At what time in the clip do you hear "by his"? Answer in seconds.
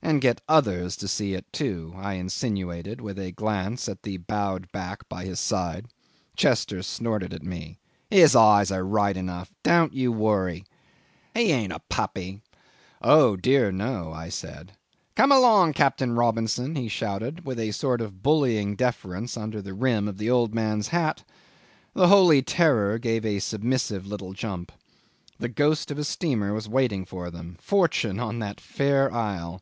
5.06-5.38